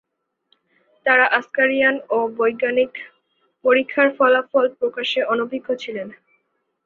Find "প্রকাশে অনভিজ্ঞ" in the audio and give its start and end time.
4.79-5.67